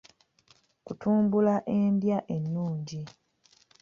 Kutumbula 0.85 1.55
endya 1.77 2.19
ennungi. 2.35 3.01